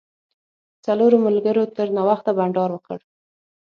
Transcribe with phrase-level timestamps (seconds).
[0.85, 2.99] څلورو ملګرو تر ناوخته بانډار وکړ.